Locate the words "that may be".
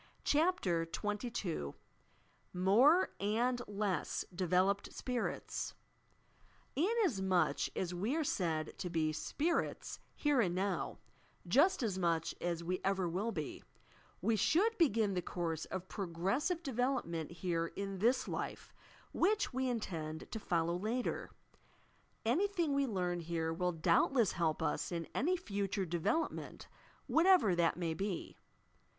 27.55-28.35